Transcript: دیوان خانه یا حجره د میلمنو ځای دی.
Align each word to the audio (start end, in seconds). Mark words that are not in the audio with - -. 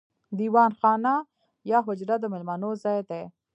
دیوان 0.39 0.71
خانه 0.79 1.13
یا 1.71 1.79
حجره 1.87 2.15
د 2.19 2.25
میلمنو 2.33 2.71
ځای 2.83 2.99
دی. 3.09 3.23